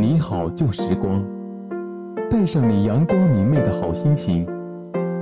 [0.00, 1.20] 你好旧时光，
[2.30, 4.46] 带上你阳光明媚的好心情，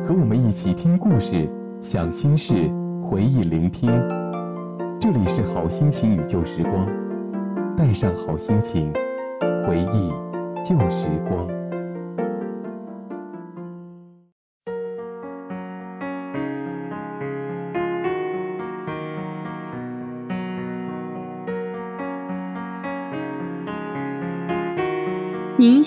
[0.05, 1.49] 和我们一起听故事、
[1.81, 2.71] 想心事、
[3.03, 3.91] 回忆聆听。
[5.01, 6.87] 这里是好心情与旧时光，
[7.75, 8.93] 带上好心情，
[9.67, 10.13] 回忆
[10.63, 11.49] 旧时光。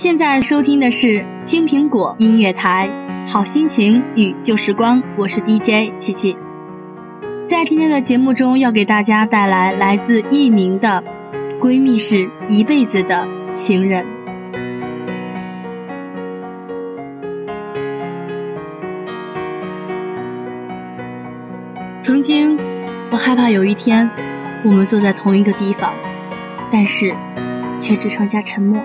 [0.02, 2.90] 现在收听的是青苹果音乐台，
[3.28, 6.38] 好心情与旧时光，我是 DJ 琪琪。
[7.46, 11.04] 在今天的节目中，要给大家带来来自佚名的
[11.60, 14.06] 《闺蜜是一辈子的情人》。
[22.00, 22.58] 曾经，
[23.12, 24.10] 我害怕有一天
[24.64, 25.94] 我们坐在同一个地方，
[26.72, 27.14] 但是
[27.82, 28.82] 却只剩下沉默。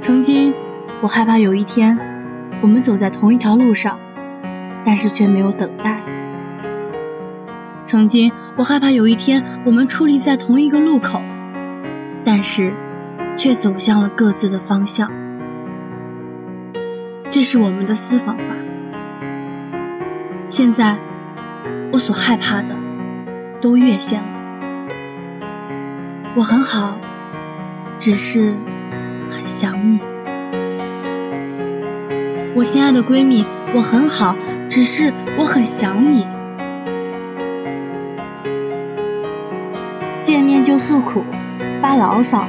[0.00, 0.54] 曾经，
[1.02, 1.98] 我害怕有一天，
[2.62, 4.00] 我们走在同一条路上，
[4.82, 6.00] 但是却没有等待。
[7.82, 11.22] 曾经，我害怕有一天，我们矗立在同一个路口，
[12.24, 12.74] 但是
[13.36, 15.12] 却走向了各自的方向。
[17.28, 18.56] 这是我们的私房话。
[20.48, 20.98] 现在，
[21.92, 22.74] 我所害怕的
[23.60, 24.28] 都越线了。
[26.36, 26.98] 我很好，
[27.98, 28.56] 只是。
[29.30, 30.00] 很想你，
[32.54, 34.36] 我亲爱的闺蜜，我很好，
[34.68, 36.26] 只是我很想你。
[40.20, 41.24] 见面就诉苦，
[41.80, 42.48] 发牢骚，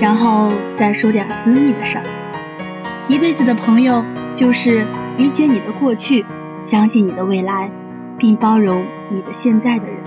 [0.00, 2.04] 然后再说点私密的事儿。
[3.08, 6.26] 一辈子的朋友，就是理解你的过去，
[6.60, 7.70] 相信你的未来，
[8.18, 10.02] 并包容你的现在的人。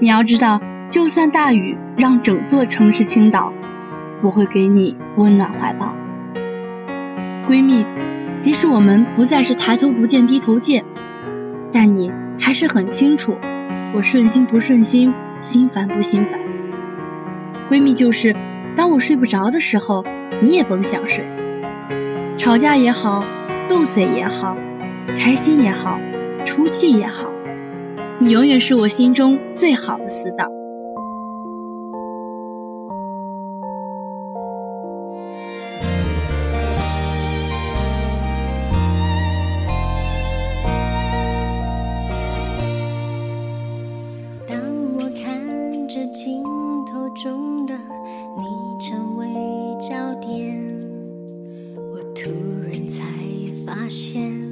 [0.00, 3.54] 你要知道，就算大雨让整座城市倾倒。
[4.22, 5.96] 我会给你温暖怀抱，
[7.48, 7.84] 闺蜜。
[8.40, 10.84] 即使我们不再是抬头不见低头见，
[11.72, 13.36] 但你还是很清楚
[13.94, 16.40] 我顺心不顺心，心烦不心烦。
[17.70, 18.34] 闺蜜就是，
[18.74, 20.04] 当我睡不着的时候，
[20.40, 21.24] 你也甭想睡。
[22.36, 23.24] 吵架也好，
[23.68, 24.56] 斗嘴也好，
[25.16, 26.00] 开心也好，
[26.44, 27.32] 出气也好，
[28.18, 30.50] 你永远是我心中最好的死党。
[52.22, 52.30] 突
[52.70, 53.02] 然才
[53.66, 54.51] 发现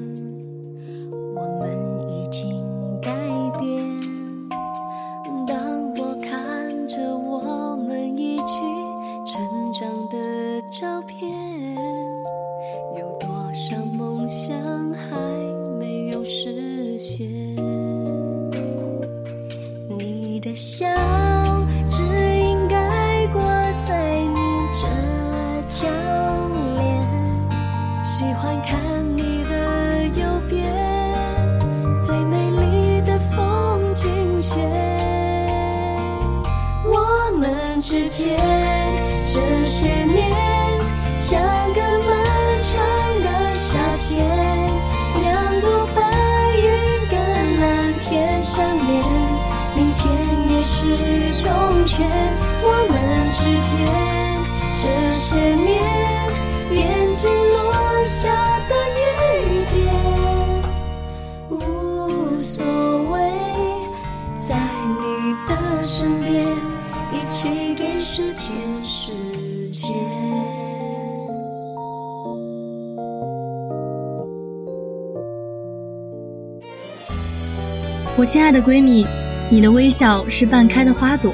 [78.20, 79.06] 我亲爱的闺蜜，
[79.48, 81.32] 你的微笑是半开的花朵。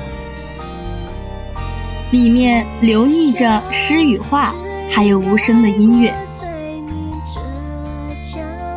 [2.13, 4.55] 里面流溢着诗与画，
[4.89, 6.15] 还有无声的音乐。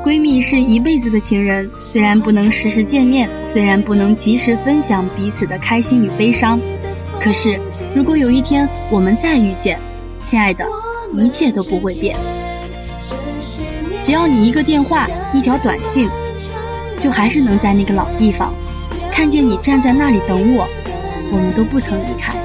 [0.03, 6.59] 闺蜜是一辈子的情人，虽然不能时时见面，虽然不能及时分享彼此的开心与悲伤，
[7.19, 7.59] 可是
[7.93, 9.79] 如果有一天我们再遇见，
[10.23, 10.65] 亲爱的，
[11.13, 12.17] 一切都不会变。
[14.01, 16.09] 只要你一个电话，一条短信，
[16.99, 18.53] 就还是能在那个老地方，
[19.11, 20.67] 看见你站在那里等我，
[21.31, 22.37] 我们都不曾离开。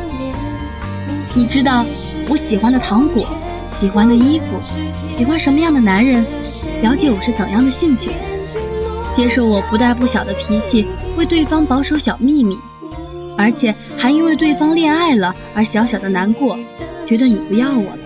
[1.34, 1.84] 你知道
[2.28, 3.26] 我喜欢的糖果，
[3.68, 4.44] 喜欢的衣服，
[5.08, 6.24] 喜欢什么样的男人，
[6.80, 8.12] 了解我是怎样的性情，
[9.12, 10.86] 接受我不大不小的脾气，
[11.16, 12.56] 为对方保守小秘密。
[13.36, 16.56] 而且还因为对方恋爱了而小小的难过，
[17.04, 17.98] 觉得你不要我了。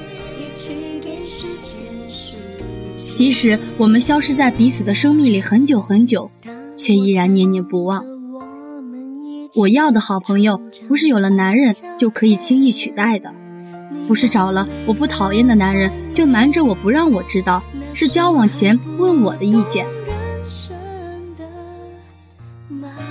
[3.18, 6.30] 即使我们消失在彼此的生命里很久很久，
[6.76, 8.04] 却依然念念不忘。
[9.56, 13.34] 我要的好朋友，不是有了男人就可以轻易取代的，
[14.06, 19.88] 不是找了我不讨厌的男人就瞒着我不让我知道，是交往前问我的意见。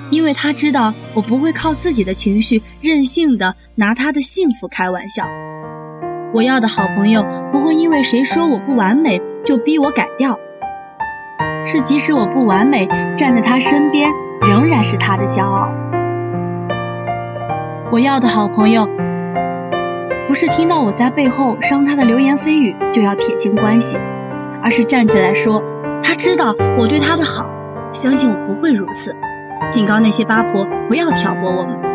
[0.09, 5.27] 因为他知道我不会靠自己的情绪任性的拿他的幸福开玩笑。
[6.33, 10.39] 我要的好朋友不会因为谁说我不完美就逼我改掉，
[11.65, 15.69] 是即使我不完美，站在他身边仍然是他的骄傲。
[17.91, 18.89] 我要的好朋友
[20.27, 23.97] 不是听到我在背后伤他的流言蜚语就要撇清关系，
[24.61, 25.63] 而是站起来说
[26.03, 27.53] 他知道我对他的好，
[27.93, 29.15] 相信我不会如此。
[29.71, 31.86] 警告那些八婆不要挑拨我们。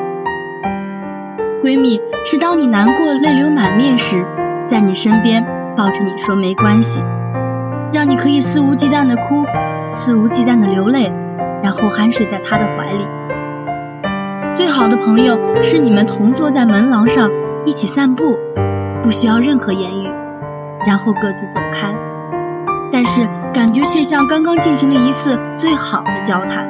[1.63, 4.27] 闺蜜是当你难过、泪流满面时，
[4.69, 7.05] 在你身边抱着你说没关系，
[7.93, 9.47] 让你可以肆无忌惮的哭，
[9.89, 11.13] 肆无忌惮的流泪，
[11.63, 13.07] 然后酣睡在她的怀里。
[14.57, 17.31] 最好的朋友是你们同坐在门廊上
[17.65, 18.37] 一起散步，
[19.05, 20.11] 不需要任何言语，
[20.85, 21.95] 然后各自走开，
[22.91, 26.69] 但是感觉却像刚刚进行了一次最好的交谈。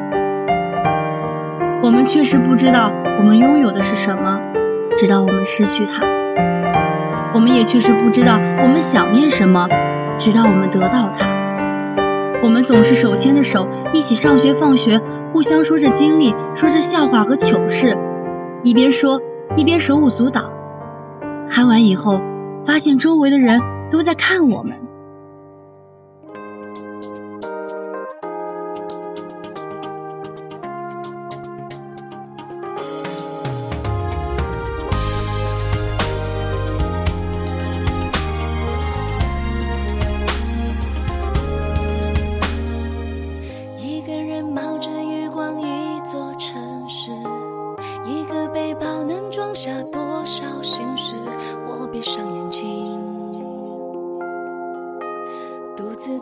[1.83, 4.39] 我们确实不知道我们拥有的是什么，
[4.97, 6.05] 直到我们失去它；
[7.35, 9.69] 我们也确实不知道我们想念什么，
[10.19, 11.27] 直到我们得到它。
[12.43, 15.01] 我们总是手牵着手一起上学放学，
[15.33, 17.97] 互相说着经历，说着笑话和糗事，
[18.63, 19.21] 一边说
[19.57, 20.53] 一边手舞足蹈。
[21.49, 22.21] 喊完以后，
[22.65, 23.61] 发现周围的人
[23.91, 24.82] 都在看我们。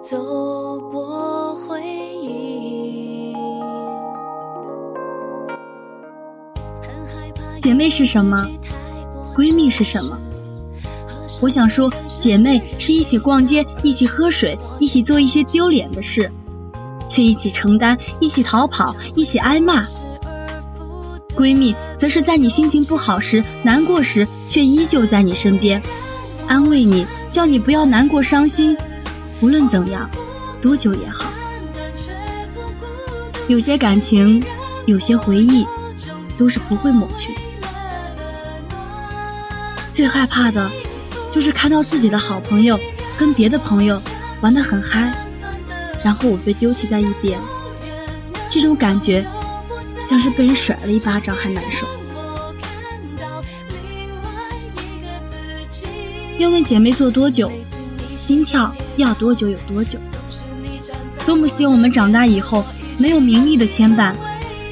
[0.03, 1.83] 走过回
[2.23, 3.35] 忆。
[7.61, 8.47] 姐妹是什么？
[9.35, 10.19] 闺蜜是什么？
[11.41, 16.31] 我想说，姐妹是一起逛街，一起喝水，一起做一些丢脸的事，
[17.09, 19.87] 却一起承担，一起逃跑，一起挨骂。
[21.35, 25.83] 闺蜜则是在你心情不好时、难过时，却依旧在你身边，
[26.49, 28.75] 安慰你，叫你不要难过、伤心。
[29.43, 30.09] 无论怎样，
[30.63, 31.31] 多久也好。
[33.49, 34.43] 有些感情，
[34.87, 35.67] 有些回忆，
[36.39, 37.35] 都是不会抹去。
[39.93, 40.71] 最害怕的，
[41.31, 42.81] 就是看到自己的好朋友
[43.19, 44.01] 跟别的朋友
[44.41, 45.13] 玩得很嗨，
[46.03, 47.39] 然后我被丢弃在一边。
[48.49, 49.27] 这种感觉，
[50.01, 51.87] 像是被人甩了一巴掌还难受。
[56.39, 57.53] 要问姐妹做多久？
[58.17, 59.99] 心跳要多久有多久？
[61.27, 62.65] 多么希望我们长大以后
[62.99, 64.15] 没有名利的牵绊，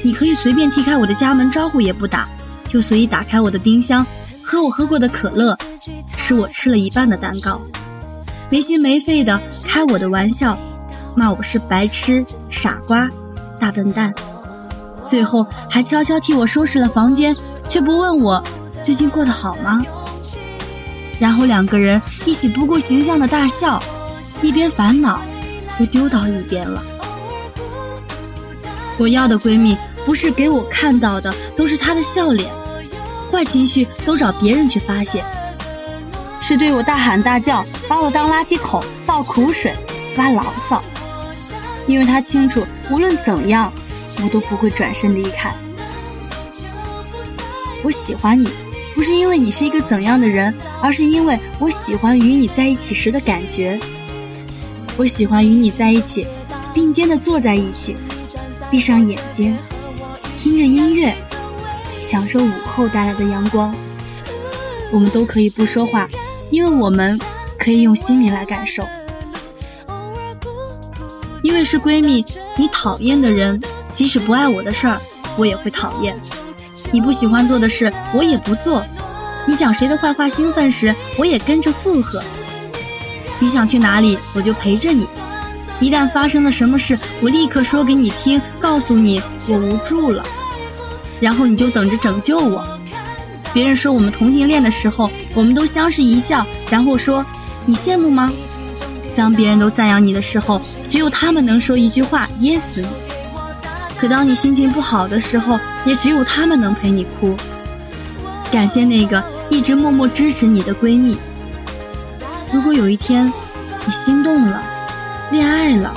[0.01, 2.27] 你可以随便踢开我的家门，招呼也不打，
[2.67, 4.05] 就随意打开我的冰箱，
[4.43, 5.57] 喝我喝过的可乐，
[6.15, 7.61] 吃我吃了一半的蛋糕，
[8.49, 10.57] 没心没肺的开我的玩笑，
[11.15, 13.09] 骂我是白痴、傻瓜、
[13.59, 14.13] 大笨蛋，
[15.09, 17.35] 最后还悄悄替我收拾了房间，
[17.67, 18.43] 却不问我
[18.83, 19.83] 最近过得好吗？
[21.17, 23.81] 然后两个人一起不顾形象的大笑，
[24.43, 25.19] 一边烦恼
[25.79, 26.83] 都丢到一边了。
[28.99, 29.75] 我要的闺蜜
[30.05, 32.47] 不是给我看到的都是她的笑脸，
[33.31, 35.25] 坏情绪都找别人去发泄，
[36.39, 39.75] 是对我大喊大叫，把我当垃圾桶倒苦水，
[40.15, 40.83] 发牢骚。
[41.87, 43.73] 因为她清楚，无论怎样，
[44.23, 45.53] 我都不会转身离开。
[47.83, 48.49] 我喜欢你。
[48.95, 53.79] 不是因为你是一个怎样的人，而是因为我喜欢与你在一起时的感觉。
[54.97, 56.27] 我喜欢与你在一起，
[56.73, 57.95] 并肩的坐在一起，
[58.69, 59.55] 闭上眼睛，
[60.35, 61.15] 听着音乐，
[62.01, 63.73] 享受午后带来的阳光。
[64.91, 66.09] 我们都可以不说话，
[66.49, 67.17] 因为我们
[67.57, 68.83] 可以用心灵来感受。
[71.41, 72.25] 因为是闺蜜，
[72.57, 73.61] 你讨厌的人，
[73.99, 74.97] 即使不爱我的事儿，
[75.35, 76.17] 我也会讨厌。
[76.89, 78.81] 你不喜欢做的事，我也不做；
[79.45, 82.23] 你讲谁的坏话兴奋时，我也跟着附和。
[83.39, 85.05] 你想去哪里，我就陪着你。
[85.81, 90.23] 一旦发生了什么事，我立刻说给你听，告诉你我无助了。
[91.19, 92.65] 然后你就等着拯救我。
[93.53, 97.25] 别人说我们同性恋的时候，我们都相视一笑，然后说
[97.65, 98.31] 你羡慕吗？
[99.17, 102.87] 当别人都赞扬你的时候，只有他们能说一句话噎死你。
[103.99, 107.35] 可当你心情不好的时候，也只有他们能陪你哭。
[108.49, 111.17] 感谢那个一直默默支持你的闺蜜。
[112.53, 113.31] 如果有一天
[113.85, 114.63] 你心动了，
[115.31, 115.93] 恋爱了，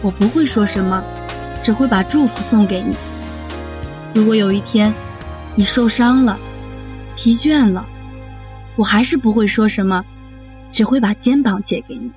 [0.00, 1.02] 我不会说什么，
[1.62, 2.94] 只会把祝福送给你。
[4.14, 4.94] 如果有一天
[5.56, 6.38] 你受伤了，
[7.16, 7.86] 疲倦了，
[8.76, 10.04] 我还是不会说什么，
[10.70, 12.12] 只会把肩膀借给你。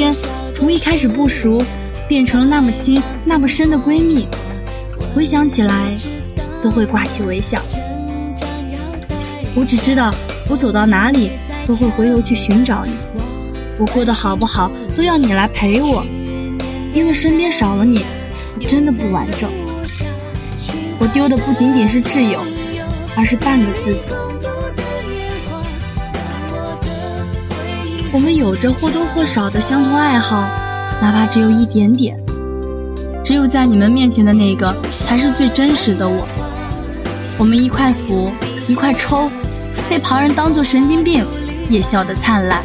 [0.00, 0.16] 间
[0.50, 1.62] 从一开始不熟，
[2.08, 4.26] 变成了那么亲、那么深的闺蜜，
[5.14, 5.94] 回想起来
[6.62, 7.60] 都会挂起微笑。
[9.54, 10.10] 我只知道，
[10.48, 11.30] 我走到哪里
[11.66, 12.92] 都会回头去寻找你，
[13.78, 16.02] 我过得好不好都要你来陪我，
[16.94, 18.02] 因为身边少了你，
[18.56, 19.50] 我真的不完整。
[20.98, 22.40] 我丢的不仅仅是挚友，
[23.14, 24.12] 而是半个自己。
[28.12, 30.40] 我们有着或多或少的相同爱好，
[31.00, 32.16] 哪怕只有一点点。
[33.22, 34.74] 只有在你们面前的那个，
[35.06, 36.26] 才是最真实的我。
[37.38, 38.32] 我们一块扶，
[38.66, 39.30] 一块抽，
[39.88, 41.24] 被旁人当作神经病，
[41.68, 42.60] 也笑得灿烂。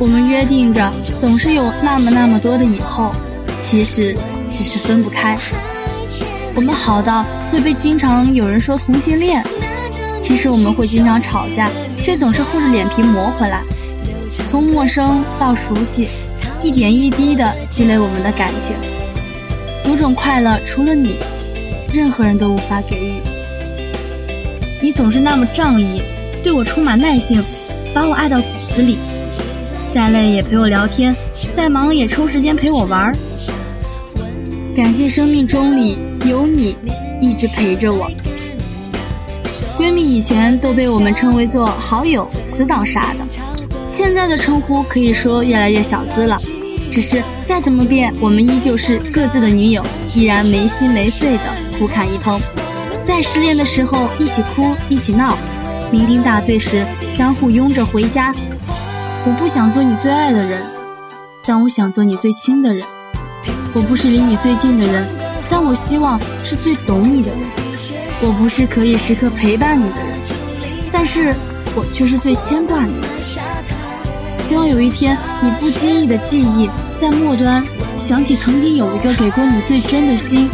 [0.00, 3.12] 我们约定着，总是有那么那么多的以后，
[3.60, 4.16] 其实
[4.50, 5.38] 只是分不开。
[6.56, 9.40] 我们好到会被经常有人说同性恋，
[10.20, 11.70] 其实我们会经常吵架。
[12.02, 13.62] 却总是厚着脸皮磨回来，
[14.48, 16.08] 从陌生到熟悉，
[16.62, 18.74] 一点一滴的积累我们的感情。
[19.84, 21.16] 有种快乐，除了你，
[21.92, 23.14] 任何人都无法给予。
[24.80, 26.02] 你总是那么仗义，
[26.42, 27.42] 对我充满耐性，
[27.94, 28.98] 把我爱到骨子里。
[29.94, 31.14] 再累也陪我聊天，
[31.54, 33.12] 再忙也抽时间陪我玩。
[34.74, 36.74] 感谢生命中里有你，
[37.20, 38.10] 一直陪着我。
[39.82, 43.26] 闺蜜以前都被我们称为做好友、死党啥的，
[43.88, 46.38] 现在的称呼可以说越来越小资了。
[46.88, 49.84] 只是再怎么变，我们依旧是各自的女友，
[50.14, 51.42] 依然没心没肺的
[51.80, 52.40] 互侃一通。
[53.04, 55.36] 在失恋的时候一起哭一起闹，
[55.90, 58.32] 酩酊大醉时相互拥着回家。
[59.26, 60.62] 我不想做你最爱的人，
[61.44, 62.86] 但我想做你最亲的人。
[63.74, 65.04] 我不是离你最近的人，
[65.50, 67.61] 但我希望是最懂你的人。
[68.24, 70.16] 我不是可以时刻陪伴你的人，
[70.92, 71.34] 但是
[71.74, 73.08] 我却是最牵挂你的。
[74.44, 77.64] 希望有一天，你不经意的记忆在末端
[77.96, 80.48] 想起曾经有一个给过你最真的心，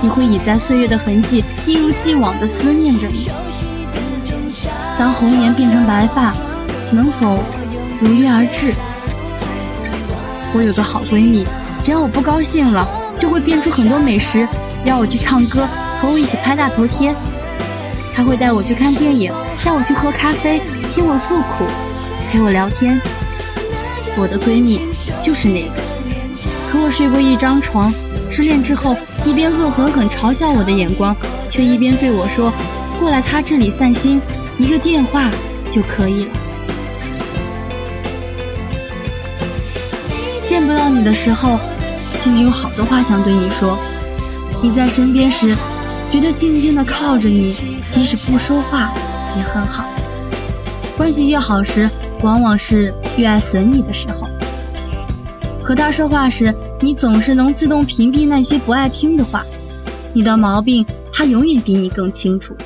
[0.00, 3.30] 你会倚在岁月的痕迹，一如既往的思念着你。
[4.98, 6.34] 当红颜变成白发，
[6.90, 7.38] 能否
[8.00, 8.72] 如约而至？
[10.54, 11.46] 我有个好闺蜜，
[11.84, 14.48] 只要我不高兴了，就会变出很多美食
[14.86, 15.68] 邀我去唱歌。
[16.00, 17.12] 和我一起拍大头贴，
[18.14, 19.32] 他会带我去看电影，
[19.64, 20.62] 带我去喝咖啡，
[20.92, 21.64] 听我诉苦，
[22.30, 23.00] 陪我聊天。
[24.16, 24.80] 我的闺蜜
[25.20, 25.72] 就是那个，
[26.70, 27.92] 和我睡过一张床，
[28.30, 31.16] 失恋之后一边恶狠狠嘲笑我的眼光，
[31.50, 32.52] 却一边对我说
[33.00, 34.22] ：“过来他这里散心，
[34.56, 35.28] 一个电话
[35.68, 36.30] 就可以了。”
[40.46, 41.58] 见不到你的时候，
[42.14, 43.76] 心里有好多话想对你说。
[44.62, 45.56] 你在身边时。
[46.10, 47.54] 觉得静静的靠着你，
[47.90, 48.90] 即使不说话
[49.36, 49.86] 也很好。
[50.96, 51.88] 关系越好时，
[52.22, 54.26] 往往是越爱损你的时候。
[55.62, 59.44] 和他说话时，你总是能自动屏蔽那些不爱听的话。
[60.14, 62.56] 你的毛病，他永远比你更清楚。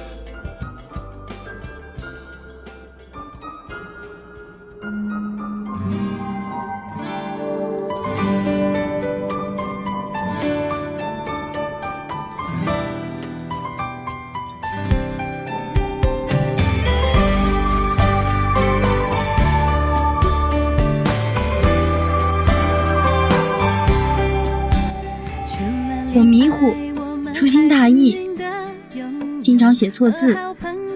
[29.62, 30.36] 常写错字，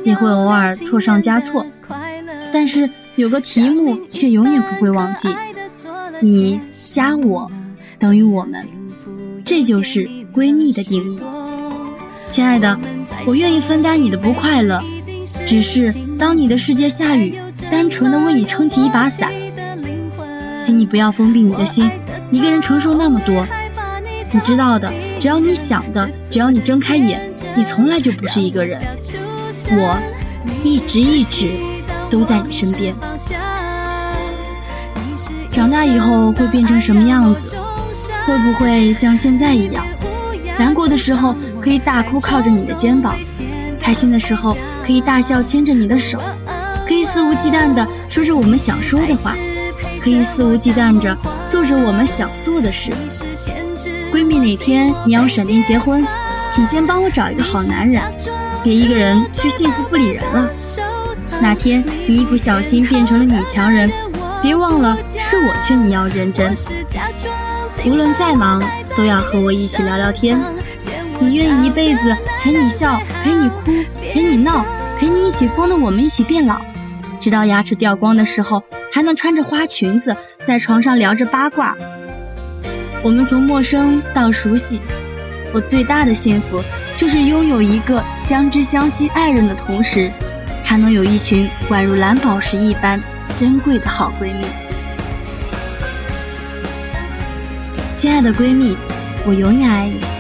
[0.05, 1.65] 也会偶尔错上加错。
[2.53, 5.29] 但是有个题目却永远不会忘记：
[6.21, 7.51] 你加我
[7.99, 8.69] 等于我们，
[9.45, 11.21] 这就是闺蜜的定义。
[12.31, 12.79] 亲爱的，
[13.27, 14.83] 我愿意分担你的不快乐，
[15.47, 17.39] 只是当你的世界下雨，
[17.71, 19.33] 单纯的为你撑起一把伞，
[20.59, 21.91] 请你不要封闭你的心，
[22.31, 23.47] 一个人承受那么多。
[24.33, 28.81] 你知道的，只要你想的，只要你睁开眼，你从来就不是一个人。
[29.71, 29.99] 我
[30.63, 31.51] 一直一直
[32.11, 32.95] 都在你身边。
[35.51, 37.49] 长大以后会变成什么样子？
[38.27, 39.87] 会不会像现在一样？
[40.59, 43.17] 难过的时候可以大哭靠着你的肩膀，
[43.81, 46.21] 开心的时候可以大笑牵着你的手，
[46.87, 49.35] 可以肆无忌惮的说着我们想说的话，
[50.01, 51.17] 可以肆无忌惮着
[51.49, 52.91] 做着我们想做的事。
[54.13, 56.05] 闺蜜哪天你要闪电结婚，
[56.57, 58.03] 请先帮我找一个好男人，
[58.65, 60.51] 别一个人去幸福不理人了。
[61.43, 63.93] 哪天你一不小心变成了女强人。
[64.41, 66.57] 别忘了，是我劝你要认真。
[67.85, 68.63] 无论再忙，
[68.97, 70.41] 都要和我一起聊聊天。
[71.21, 74.65] 你愿意一辈子陪你笑，陪你哭，陪你闹，
[74.99, 76.63] 陪你一起疯的我们一起变老，
[77.21, 78.63] 直到牙齿掉光的时候，
[78.95, 81.77] 还能穿着花裙子在床上聊着八卦。
[83.03, 84.81] 我们从陌生到熟悉，
[85.57, 86.63] 我最大的幸福
[86.99, 90.13] 就是拥有一个相知相惜爱人的同时，
[90.63, 93.03] 还能有一群宛如蓝宝石一般。
[93.35, 94.45] 珍贵的好闺蜜，
[97.95, 98.77] 亲爱的闺蜜，
[99.27, 100.16] 我永远爱你。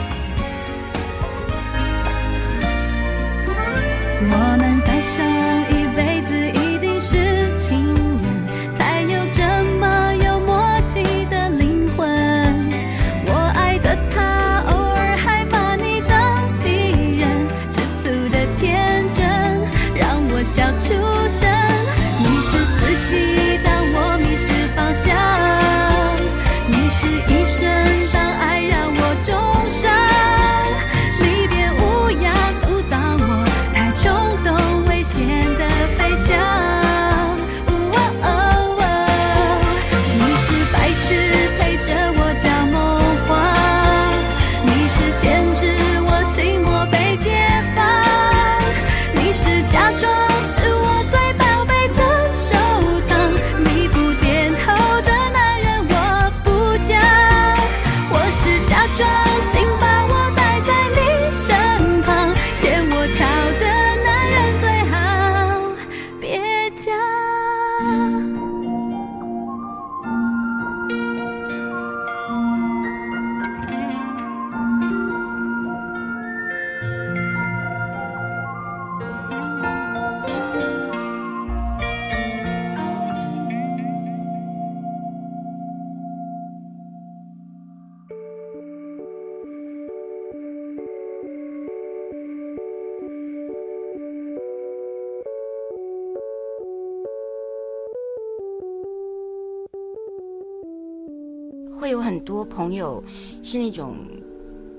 [101.78, 103.02] 会有很多朋友
[103.42, 103.96] 是那种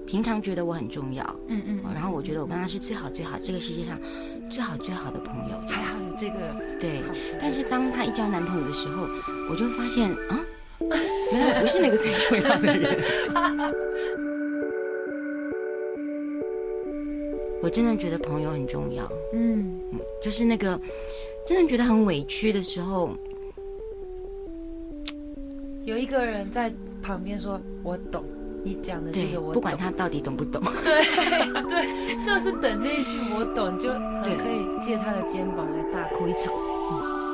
[0.05, 3.99] 平常觉得我很重要，嗯嗯，然后我觉得我跟他是最好最好这个世界上
[4.49, 7.01] 最好最好的朋友，还好有这个对。
[7.39, 9.07] 但是当他一交男朋友的时候，
[9.49, 10.39] 我就发现啊，
[11.31, 13.03] 原来我不是那个最重要的人。
[17.61, 19.77] 我真的觉得朋友很重要，嗯，
[20.23, 20.79] 就是那个
[21.45, 23.11] 真的觉得很委屈的时候。
[25.83, 26.71] 有一个人在
[27.07, 28.21] 旁边说：“我懂
[28.65, 30.61] 你讲的这个，我不管他到底懂不懂。
[30.83, 31.01] ”对
[31.69, 36.51] 对，就是等那一句“我懂”，就很可以借他的肩膀来大哭一场。
[36.51, 37.26] 谁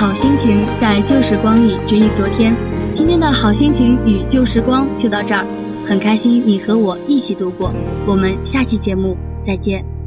[0.00, 2.56] 好心情在旧时光里追忆昨天。
[2.94, 5.46] 今天的好心情与旧时光就到这儿
[5.84, 7.70] 很开心你和我一起度过。
[8.06, 9.99] 我们下期节目再见。